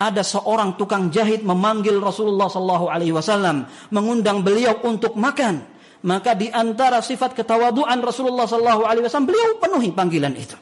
Ada 0.00 0.24
seorang 0.24 0.80
tukang 0.80 1.12
jahit 1.12 1.44
memanggil 1.44 2.00
Rasulullah 2.00 2.48
sallallahu 2.48 2.88
alaihi 2.88 3.12
wasallam, 3.12 3.68
mengundang 3.92 4.40
beliau 4.40 4.80
untuk 4.80 5.12
makan. 5.12 5.60
Maka 6.00 6.32
di 6.32 6.48
antara 6.48 7.04
sifat 7.04 7.36
ketawaduan 7.36 8.00
Rasulullah 8.00 8.48
sallallahu 8.48 8.88
alaihi 8.88 9.04
wasallam 9.04 9.28
beliau 9.28 9.60
penuhi 9.60 9.92
panggilan 9.92 10.32
itu. 10.32 10.56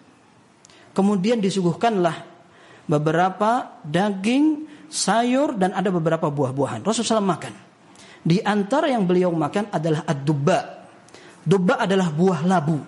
Kemudian 0.90 1.38
disuguhkanlah 1.38 2.26
beberapa 2.90 3.78
daging, 3.86 4.66
sayur 4.90 5.54
dan 5.54 5.76
ada 5.76 5.94
beberapa 5.94 6.26
buah-buahan. 6.32 6.82
Rasulullah 6.82 7.22
SAW 7.22 7.32
makan. 7.38 7.54
Di 8.24 8.42
antara 8.42 8.90
yang 8.90 9.06
beliau 9.06 9.30
makan 9.30 9.70
adalah 9.70 10.02
ad-dubba. 10.02 10.90
Dubba 11.46 11.78
adalah 11.78 12.10
buah 12.10 12.42
labu 12.42 12.80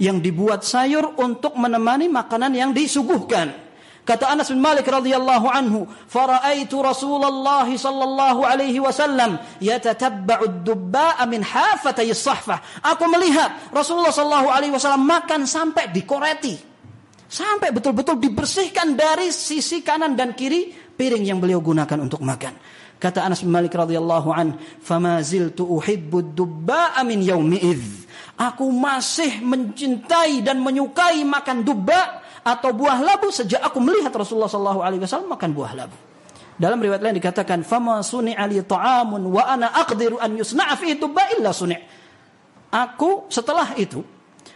yang 0.00 0.22
dibuat 0.22 0.64
sayur 0.64 1.18
untuk 1.20 1.54
menemani 1.60 2.08
makanan 2.08 2.56
yang 2.56 2.70
disuguhkan. 2.72 3.65
Kata 4.06 4.30
Anas 4.30 4.54
bin 4.54 4.62
Malik 4.62 4.86
radhiyallahu 4.86 5.50
anhu, 5.50 5.82
"Fara'aitu 6.06 6.78
Rasulullah 6.78 7.66
sallallahu 7.66 8.46
alaihi 8.46 8.78
wasallam 8.78 9.34
yatatabba'u 9.58 10.46
ad-dubba'a 10.46 11.26
min 11.26 11.42
hafatay 11.42 12.14
as-sahfah." 12.14 12.86
Aku 12.86 13.10
melihat 13.10 13.74
Rasulullah 13.74 14.14
sallallahu 14.14 14.46
alaihi 14.46 14.70
wasallam 14.70 15.02
makan 15.02 15.42
sampai 15.50 15.90
dikoreti. 15.90 16.54
Sampai 17.26 17.74
betul-betul 17.74 18.22
dibersihkan 18.22 18.94
dari 18.94 19.34
sisi 19.34 19.82
kanan 19.82 20.14
dan 20.14 20.38
kiri 20.38 20.70
piring 20.70 21.26
yang 21.26 21.42
beliau 21.42 21.58
gunakan 21.58 21.98
untuk 21.98 22.22
makan. 22.22 22.54
Kata 23.02 23.26
Anas 23.26 23.42
bin 23.42 23.50
Malik 23.50 23.74
radhiyallahu 23.74 24.30
an, 24.30 24.54
"Fama 24.86 25.18
ziltu 25.26 25.66
uhibbu 25.66 26.22
ad-dubba'a 26.22 27.02
min 27.02 27.26
yaumi 27.26 27.58
idz." 27.58 28.06
Aku 28.38 28.70
masih 28.70 29.42
mencintai 29.42 30.46
dan 30.46 30.62
menyukai 30.62 31.26
makan 31.26 31.66
dubba 31.66 32.22
atau 32.46 32.70
buah 32.70 33.02
labu 33.02 33.34
sejak 33.34 33.58
aku 33.58 33.82
melihat 33.82 34.14
Rasulullah 34.14 34.46
Shallallahu 34.46 34.80
Alaihi 34.86 35.02
Wasallam 35.02 35.34
makan 35.34 35.50
buah 35.50 35.72
labu. 35.74 35.98
Dalam 36.56 36.78
riwayat 36.78 37.02
lain 37.02 37.18
dikatakan, 37.18 37.66
"Fama 37.66 37.98
suni 38.06 38.32
ali 38.32 38.62
ta'amun 38.62 39.26
wa 39.26 39.42
ana 39.44 39.74
aqdiru 39.82 40.22
an 40.22 40.38
yusna'a 40.38 40.78
fi 40.78 40.94
dubba 40.94 41.26
illa 41.34 41.50
suni'." 41.50 41.76
Aku 42.70 43.26
setelah 43.28 43.74
itu 43.74 44.00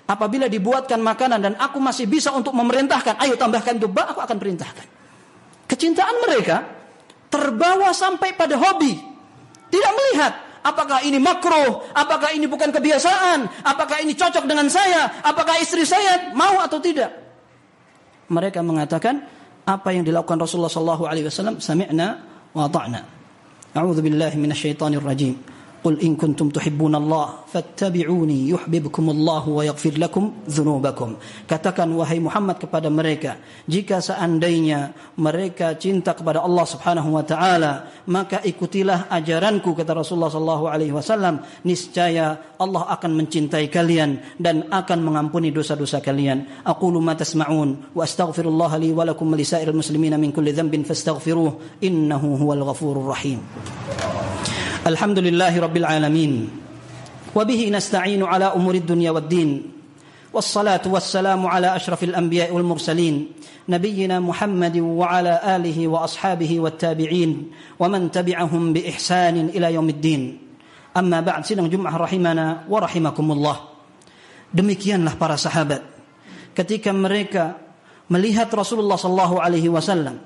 apabila 0.06 0.46
dibuatkan 0.46 1.02
makanan 1.02 1.38
dan 1.42 1.54
aku 1.58 1.82
masih 1.82 2.06
bisa 2.06 2.30
untuk 2.30 2.54
memerintahkan, 2.54 3.18
ayo 3.26 3.34
tambahkan 3.34 3.76
dubba, 3.76 4.14
aku 4.14 4.22
akan 4.22 4.38
perintahkan. 4.38 4.86
Kecintaan 5.66 6.16
mereka 6.24 6.62
terbawa 7.26 7.90
sampai 7.90 8.38
pada 8.38 8.54
hobi. 8.54 8.94
Tidak 9.70 9.92
melihat 9.92 10.34
Apakah 10.60 11.00
ini 11.08 11.16
makruh? 11.16 11.88
Apakah 11.96 12.36
ini 12.36 12.44
bukan 12.44 12.68
kebiasaan? 12.68 13.64
Apakah 13.64 14.04
ini 14.04 14.12
cocok 14.12 14.44
dengan 14.44 14.68
saya? 14.68 15.24
Apakah 15.24 15.56
istri 15.56 15.88
saya 15.88 16.36
mau 16.36 16.60
atau 16.60 16.76
tidak? 16.76 17.29
Mereka 18.30 18.62
mengatakan 18.62 19.26
apa 19.66 19.90
yang 19.90 20.06
dilakukan 20.06 20.38
Rasulullah 20.38 20.70
sallallahu 20.70 21.04
alaihi 21.04 21.26
wasallam 21.26 21.58
sami'na 21.58 22.06
wa 22.54 22.66
ta'na. 22.70 23.00
A'udzu 23.74 24.02
billahi 24.02 24.38
minasyaitonir 24.38 25.02
rajim. 25.02 25.34
Qul 25.80 25.96
in 26.04 26.12
kuntum 26.12 26.52
tuhibbuna 26.52 27.00
Allah 27.00 27.48
fattabi'uni 27.48 28.52
yuhibbukumullah 28.52 29.48
wa 29.48 29.64
yaghfir 29.64 29.96
lakum 29.96 30.44
dzunubakum. 30.44 31.16
Katakan 31.48 31.88
wahai 31.96 32.20
Muhammad 32.20 32.60
kepada 32.60 32.92
mereka, 32.92 33.40
jika 33.64 34.04
seandainya 34.04 34.92
mereka 35.16 35.72
cinta 35.80 36.12
kepada 36.12 36.44
Allah 36.44 36.68
Subhanahu 36.68 37.16
wa 37.16 37.24
taala, 37.24 37.88
maka 38.12 38.44
ikutilah 38.44 39.08
ajaranku 39.08 39.72
kata 39.72 39.96
Rasulullah 39.96 40.28
sallallahu 40.28 40.68
alaihi 40.68 40.92
wasallam, 40.92 41.40
niscaya 41.64 42.36
Allah 42.60 42.84
akan 43.00 43.16
mencintai 43.16 43.72
kalian 43.72 44.36
dan 44.36 44.68
akan 44.68 45.00
mengampuni 45.00 45.48
dosa-dosa 45.48 46.04
kalian. 46.04 46.60
Aqulu 46.60 47.00
ma 47.00 47.16
tasma'un 47.16 47.96
wa 47.96 48.04
astaghfirullah 48.04 48.76
li 48.76 48.92
wa 48.92 49.08
lakum 49.08 49.32
lisairil 49.32 49.72
muslimina 49.72 50.20
min 50.20 50.28
kulli 50.28 50.52
dhanbin 50.52 50.84
fastaghfiruh 50.84 51.80
innahu 51.80 52.36
huwal 52.36 52.68
ghafurur 52.68 53.16
rahim. 53.16 53.40
الحمد 54.80 55.18
لله 55.18 55.60
رب 55.60 55.76
العالمين 55.76 56.32
وبه 57.36 57.60
نستعين 57.68 58.22
على 58.24 58.48
أمور 58.56 58.74
الدنيا 58.74 59.10
والدين 59.10 59.50
والصلاة 60.32 60.80
والسلام 60.88 61.46
على 61.46 61.76
أشرف 61.76 62.04
الأنبياء 62.04 62.48
والمرسلين 62.48 63.14
نبينا 63.68 64.20
محمد 64.20 64.76
وعلى 64.80 65.34
آله 65.56 65.78
وأصحابه 65.88 66.52
والتابعين 66.60 67.30
ومن 67.76 68.10
تبعهم 68.10 68.72
بإحسان 68.72 69.36
إلى 69.52 69.74
يوم 69.74 69.88
الدين. 69.88 70.22
أما 70.96 71.20
بعد 71.20 71.44
سنة 71.44 71.68
جمعة 71.68 71.96
رحمنا 71.96 72.64
ورحمكم 72.68 73.26
الله. 73.32 73.56
دميكيان 74.54 75.04
له 75.04 75.14
para 75.20 75.36
sahabat. 75.36 75.84
Ketika 76.56 76.88
mereka 76.90 77.60
melihat 78.08 78.48
Rasulullah 78.48 78.96
sallallahu 78.96 79.44
alaihi 79.44 79.68
wasallam 79.68 80.18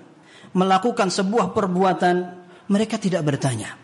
melakukan 0.54 1.10
sebuah 1.10 1.50
perbuatan 1.50 2.46
mereka 2.70 2.96
tidak 2.96 3.26
bertanya. 3.26 3.83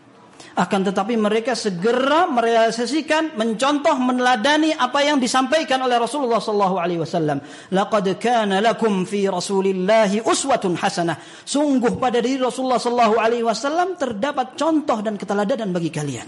Akan 0.51 0.79
tetapi 0.91 1.15
mereka 1.15 1.55
segera 1.55 2.27
merealisasikan, 2.27 3.39
mencontoh, 3.39 3.95
meneladani 3.95 4.75
apa 4.75 4.99
yang 4.99 5.15
disampaikan 5.15 5.79
oleh 5.79 5.95
Rasulullah 5.95 6.43
sallallahu 6.43 6.75
alaihi 6.75 6.99
wasallam. 6.99 7.39
Laqad 7.71 8.19
kana 8.19 8.59
lakum 8.59 9.07
fi 9.07 9.31
Rasulillahi 9.31 10.27
uswatun 10.27 10.75
hasanah. 10.75 11.15
Sungguh 11.47 11.95
pada 11.95 12.19
diri 12.19 12.43
Rasulullah 12.43 12.83
sallallahu 12.83 13.15
alaihi 13.15 13.47
wasallam 13.47 13.95
terdapat 13.95 14.59
contoh 14.59 14.99
dan 14.99 15.15
keteladanan 15.15 15.71
bagi 15.71 15.87
kalian. 15.87 16.27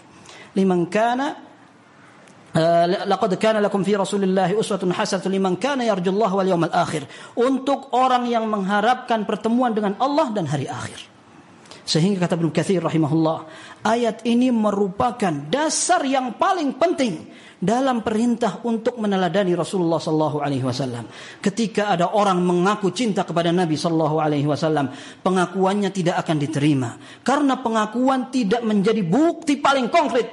Liman 0.56 0.88
kana 0.88 1.52
Laqad 3.10 3.34
kana 3.42 3.58
lakum 3.58 3.82
fi 3.82 3.98
Rasulillahi 3.98 4.54
uswatun 4.54 4.94
hasanah 4.94 5.26
liman 5.26 5.58
kana 5.58 5.90
yarjullaha 5.90 6.38
wal 6.38 6.50
yawmal 6.54 6.70
akhir. 6.70 7.10
Untuk 7.34 7.90
orang 7.98 8.30
yang 8.30 8.46
mengharapkan 8.46 9.26
pertemuan 9.26 9.74
dengan 9.74 9.98
Allah 9.98 10.30
dan 10.32 10.46
hari 10.46 10.70
akhir. 10.70 11.13
Sehingga 11.84 12.24
kata 12.24 12.40
Ibnu 12.40 12.56
Katsir 12.56 12.80
rahimahullah, 12.80 13.38
ayat 13.84 14.24
ini 14.24 14.48
merupakan 14.56 15.32
dasar 15.52 16.00
yang 16.08 16.40
paling 16.40 16.80
penting 16.80 17.28
dalam 17.64 18.04
perintah 18.04 18.60
untuk 18.64 19.00
meneladani 19.00 19.56
Rasulullah 19.56 20.00
sallallahu 20.00 20.44
alaihi 20.44 20.64
wasallam. 20.64 21.08
Ketika 21.44 21.96
ada 21.96 22.12
orang 22.12 22.40
mengaku 22.44 22.92
cinta 22.96 23.28
kepada 23.28 23.52
Nabi 23.52 23.76
sallallahu 23.76 24.20
alaihi 24.20 24.48
wasallam, 24.48 24.92
pengakuannya 25.24 25.92
tidak 25.92 26.24
akan 26.24 26.38
diterima 26.40 27.00
karena 27.24 27.60
pengakuan 27.60 28.32
tidak 28.32 28.64
menjadi 28.64 29.04
bukti 29.04 29.60
paling 29.60 29.88
konkret 29.88 30.28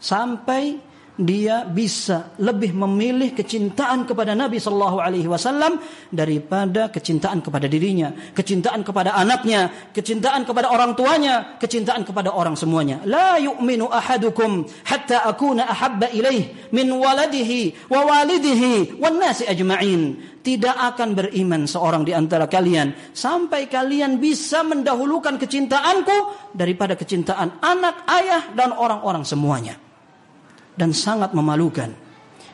sampai 0.00 0.91
dia 1.12 1.68
bisa 1.68 2.32
lebih 2.40 2.72
memilih 2.72 3.36
kecintaan 3.36 4.08
kepada 4.08 4.32
Nabi 4.32 4.56
Shallallahu 4.56 4.96
Alaihi 4.96 5.28
Wasallam 5.28 5.76
daripada 6.08 6.88
kecintaan 6.88 7.44
kepada 7.44 7.68
dirinya, 7.68 8.16
kecintaan 8.32 8.80
kepada 8.80 9.12
anaknya, 9.12 9.92
kecintaan 9.92 10.48
kepada 10.48 10.72
orang 10.72 10.96
tuanya, 10.96 11.60
kecintaan 11.60 12.08
kepada 12.08 12.32
orang 12.32 12.56
semuanya. 12.56 13.04
La 13.04 13.36
yu'minu 13.36 13.92
ahadukum 13.92 14.64
hatta 14.88 15.28
akuna 15.28 15.68
ahabba 15.68 16.08
ilaih 16.16 16.72
min 16.72 16.88
waladihi 16.88 17.92
wa 17.92 18.08
walidihi 18.08 18.96
wan 18.96 19.20
nasi 19.20 19.44
ajma'in. 19.44 20.32
Tidak 20.42 20.74
akan 20.74 21.14
beriman 21.14 21.70
seorang 21.70 22.02
di 22.02 22.10
antara 22.16 22.50
kalian 22.50 23.14
sampai 23.14 23.70
kalian 23.70 24.18
bisa 24.18 24.66
mendahulukan 24.66 25.38
kecintaanku 25.38 26.50
daripada 26.56 26.98
kecintaan 26.98 27.62
anak, 27.62 28.02
ayah 28.10 28.50
dan 28.56 28.74
orang-orang 28.74 29.22
semuanya 29.22 29.81
dan 30.76 30.96
sangat 30.96 31.36
memalukan 31.36 31.92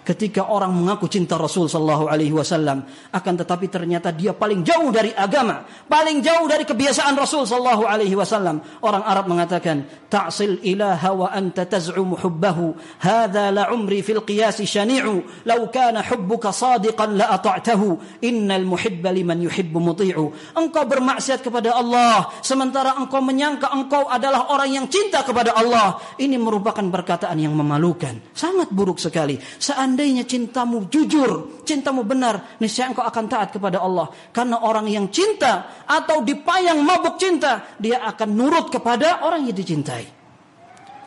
ketika 0.08 0.48
orang 0.48 0.72
mengaku 0.72 1.04
cinta 1.04 1.36
Rasul 1.36 1.68
sallallahu 1.68 2.08
alaihi 2.08 2.32
wasallam 2.32 2.80
akan 3.12 3.34
tetapi 3.44 3.68
ternyata 3.68 4.08
dia 4.08 4.32
paling 4.32 4.64
jauh 4.64 4.88
dari 4.88 5.12
agama, 5.12 5.68
paling 5.84 6.24
jauh 6.24 6.48
dari 6.48 6.64
kebiasaan 6.64 7.12
Rasul 7.12 7.44
sallallahu 7.44 7.84
alaihi 7.84 8.16
wasallam. 8.16 8.64
Orang 8.80 9.04
Arab 9.04 9.28
mengatakan, 9.28 9.84
"Ta'sil 10.08 10.64
ilaha 10.64 11.12
wa 11.12 11.28
anta 11.28 11.68
taz'umu 11.68 12.16
hubbahu, 12.25 12.73
hadza 13.04 13.52
la 13.52 13.68
umri 13.68 14.00
fil 14.00 14.25
qiyas 14.25 14.64
shani'u, 14.64 15.44
law 15.44 15.60
kana 15.68 16.00
hubbuka 16.00 16.56
sadiqan 16.56 17.21
la 17.21 17.28
ata'tahu, 17.36 18.25
innal 18.25 18.64
muhibba 18.64 19.12
liman 19.12 19.44
yuhibbu 19.44 19.76
muti'u." 19.76 20.56
Engkau 20.56 20.88
bermaksiat 20.88 21.44
kepada 21.44 21.76
Allah 21.76 22.32
sementara 22.40 22.97
engkau 22.97 23.21
menyangka 23.21 23.68
engkau 23.76 24.08
adalah 24.08 24.49
orang 24.49 24.73
yang 24.73 24.86
cinta 24.88 25.21
kepada 25.21 25.52
Allah. 25.52 26.00
Ini 26.16 26.40
merupakan 26.40 26.82
perkataan 26.88 27.36
yang 27.36 27.52
memalukan, 27.52 28.32
sangat 28.32 28.73
buruk 28.73 28.97
sekali. 28.97 29.36
Seandainya 29.60 29.98
seandainya 29.99 30.30
cintamu 30.30 30.87
jujur, 30.87 31.58
cintamu 31.67 32.06
benar, 32.06 32.54
niscaya 32.63 32.95
engkau 32.95 33.02
akan 33.02 33.25
taat 33.26 33.50
kepada 33.50 33.82
Allah. 33.82 34.06
Karena 34.30 34.63
orang 34.63 34.87
yang 34.87 35.11
cinta 35.11 35.82
atau 35.91 36.23
dipayang 36.23 36.87
mabuk 36.87 37.19
cinta, 37.19 37.75
dia 37.82 38.06
akan 38.06 38.30
nurut 38.30 38.71
kepada 38.71 39.26
orang 39.26 39.50
yang 39.50 39.58
dicintai. 39.58 40.06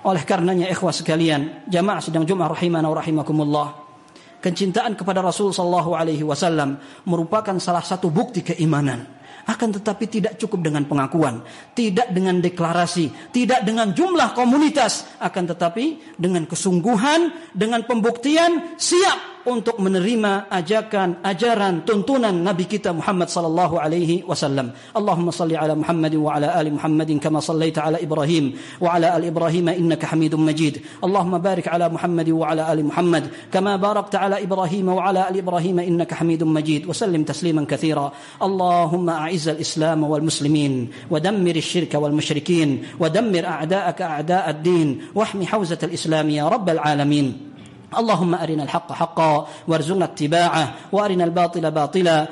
Oleh 0.03 0.27
karenanya 0.27 0.67
ikhwah 0.67 0.91
sekalian, 0.91 1.63
jamaah 1.71 2.03
sedang 2.03 2.27
Jumat 2.27 2.51
rahimana 2.51 2.91
wa 2.91 2.99
rahimakumullah. 2.99 3.67
Kecintaan 4.43 4.99
kepada 4.99 5.23
Rasul 5.23 5.55
sallallahu 5.55 5.95
alaihi 5.95 6.27
wasallam 6.27 6.75
merupakan 7.07 7.55
salah 7.63 7.87
satu 7.87 8.11
bukti 8.11 8.43
keimanan. 8.43 9.20
Akan 9.49 9.73
tetapi 9.73 10.05
tidak 10.07 10.37
cukup 10.37 10.63
dengan 10.65 10.85
pengakuan, 10.85 11.41
tidak 11.73 12.11
dengan 12.13 12.39
deklarasi, 12.39 13.31
tidak 13.33 13.65
dengan 13.65 13.91
jumlah 13.91 14.31
komunitas, 14.37 15.17
akan 15.19 15.43
tetapi 15.51 16.15
dengan 16.17 16.45
kesungguhan, 16.45 17.51
dengan 17.55 17.83
pembuktian 17.83 18.77
siap 18.77 19.31
untuk 19.45 19.81
menerima 19.81 20.51
ajakan, 20.51 21.21
ajaran, 21.25 21.81
tuntunan 21.85 22.33
Nabi 22.33 22.69
kita 22.69 22.93
Muhammad 22.93 23.29
sallallahu 23.29 23.75
alaihi 23.81 24.21
wasallam. 24.25 24.73
Allahumma 24.93 25.33
salli 25.33 25.57
ala 25.57 25.73
Muhammad 25.73 26.13
wa 26.17 26.37
ala 26.37 26.53
ali 26.57 26.69
Muhammad 26.73 27.09
kama 27.17 27.41
sallaita 27.41 27.89
ala 27.89 27.97
Ibrahim 27.97 28.53
wa 28.77 28.97
ala 28.97 29.17
ali 29.17 29.33
Ibrahim 29.33 29.73
innaka 29.73 30.13
Hamidum 30.13 30.45
Majid. 30.45 30.81
Allahumma 31.01 31.41
barik 31.41 31.67
ala 31.69 31.89
Muhammad 31.89 32.27
wa 32.29 32.45
ala 32.53 32.69
ali 32.69 32.83
Muhammad 32.85 33.23
kama 33.49 33.77
barakta 33.81 34.21
ala 34.21 34.37
Ibrahim 34.37 34.93
wa 34.93 35.01
ala 35.09 35.29
ali 35.29 35.41
Ibrahim 35.41 35.81
innaka 35.81 36.21
Hamidum 36.21 36.49
Majid. 36.51 36.85
Wa 36.85 36.93
sallim 36.93 37.25
tasliman 37.25 37.65
katsira. 37.65 38.13
Allahumma 38.37 39.20
wal 40.03 40.23
muslimin 40.25 40.89
wa 41.09 41.19
dammir 41.19 41.57
الشرك 41.61 41.93
والمشركين 41.93 42.99
ودمر 42.99 43.45
أعداءك 43.45 44.01
أعداء 44.01 44.49
الدين 44.49 45.01
واحمي 45.15 45.45
حوزة 45.45 45.77
الإسلام 45.83 46.29
يا 46.29 46.47
رب 46.47 46.69
العالمين. 46.69 47.50
اللهم 47.97 48.35
أرنا 48.35 48.63
الحق 48.63 48.91
حقا 48.91 49.47
وارزقنا 49.67 50.05
اتباعه 50.05 50.73
وأرنا 50.91 51.23
الباطل 51.23 51.71
باطلا 51.71 52.27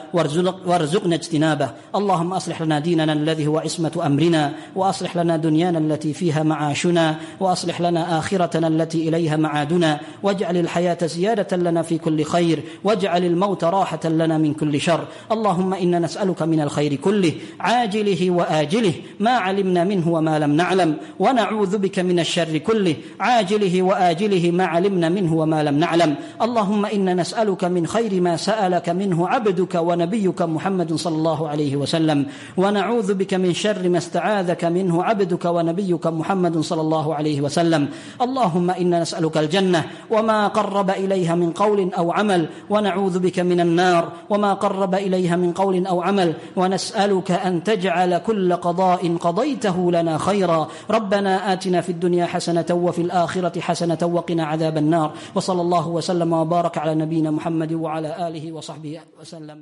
وارزقنا 0.65 1.15
اجتنابه. 1.15 1.69
اللهم 1.95 2.33
أصلح 2.33 2.61
لنا 2.61 2.79
ديننا 2.79 3.13
الذي 3.13 3.47
هو 3.47 3.59
عصمة 3.59 4.01
أمرنا 4.05 4.53
وأصلح 4.75 5.17
لنا 5.17 5.37
دنيانا 5.37 5.79
التي 5.79 6.13
فيها 6.13 6.43
معاشنا 6.43 7.15
وأصلح 7.39 7.81
لنا 7.81 8.19
آخرتنا 8.19 8.67
التي 8.67 9.09
إليها 9.09 9.37
معادنا. 9.37 9.99
واجعل 10.23 10.57
الحياة 10.57 10.97
زيادة 11.05 11.57
لنا 11.57 11.81
في 11.81 11.97
كل 11.97 12.23
خير 12.23 12.63
واجعل 12.83 13.25
الموت 13.25 13.63
راحة 13.63 13.99
لنا 14.05 14.37
من 14.37 14.53
كل 14.53 14.81
شر. 14.81 15.07
اللهم 15.31 15.73
إنا 15.73 15.99
نسألك 15.99 16.41
من 16.41 16.61
الخير 16.61 16.95
كله 16.95 17.33
عاجله 17.59 18.31
وآجله 18.31 18.93
ما 19.19 19.31
علمنا 19.31 19.83
منه 19.83 20.09
وما 20.09 20.39
لم 20.39 20.51
نعلم. 20.51 20.97
ونعوذ 21.19 21.77
بك 21.77 21.99
من 21.99 22.19
الشر 22.19 22.57
كله 22.57 22.95
عاجله 23.19 23.81
وآجله 23.81 24.51
ما 24.51 24.65
علمنا 24.65 25.09
منه 25.09 25.33
وما 25.33 25.48
وما 25.49 25.63
لم 25.63 25.77
نعلم. 25.79 26.15
اللهم 26.41 26.85
إنا 26.85 27.13
نسألك 27.13 27.63
من 27.63 27.87
خير 27.87 28.21
ما 28.21 28.37
سألك 28.37 28.89
منه 28.89 29.27
عبدك 29.27 29.75
ونبيك 29.75 30.41
محمد 30.41 30.93
صلى 30.93 31.15
الله 31.15 31.49
عليه 31.49 31.75
وسلم. 31.75 32.25
ونعوذ 32.57 33.13
بك 33.13 33.33
من 33.33 33.53
شر 33.53 33.89
ما 33.89 33.97
استعاذك 33.97 34.65
منه 34.65 35.03
عبدك 35.03 35.45
ونبيك 35.45 36.07
محمد 36.07 36.61
صلى 36.61 36.81
الله 36.81 37.15
عليه 37.15 37.41
وسلم. 37.41 37.89
اللهم 38.21 38.69
إنا 38.69 39.01
نسألك 39.01 39.37
الجنة 39.37 39.81
وما 40.09 40.47
قرب 40.47 40.89
إليها 40.89 41.35
من 41.35 41.51
قول 41.51 41.89
أو 41.97 42.11
عمل. 42.11 42.69
ونعوذ 42.69 43.19
بك 43.19 43.39
من 43.39 43.59
النار 43.59 44.29
وما 44.29 44.53
قرب 44.53 44.95
إليها 44.95 45.35
من 45.35 45.51
قول 45.51 45.87
أو 45.87 46.01
عمل. 46.01 46.33
ونسألك 46.55 47.31
أن 47.31 47.63
تجعل 47.63 48.17
كل 48.17 48.53
قضاء 48.53 49.17
قضيته 49.17 49.91
لنا 49.91 50.17
خيرا. 50.17 50.67
ربنا 50.89 51.53
آتنا 51.53 51.81
في 51.81 51.89
الدنيا 51.89 52.25
حسنة 52.25 52.65
وفي 52.69 53.01
الآخرة 53.01 53.59
حسنة 53.59 53.97
وقنا 54.01 54.45
عذاب 54.45 54.77
النار. 54.77 55.11
وصلى 55.39 55.61
الله 55.61 55.85
وسلم 55.87 56.27
وبارك 56.33 56.75
على 56.83 56.99
نبينا 56.99 57.31
محمد 57.31 57.71
وعلى 57.73 58.27
آله 58.27 58.51
وصحبه 58.51 58.99
وسلم. 59.23 59.59